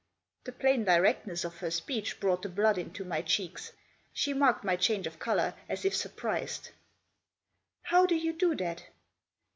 [0.45, 3.71] The plain directness of her speech brought the blood into my cheeks.
[4.11, 6.71] She marked my change of colour, as if surprised."
[7.91, 8.85] How do you do that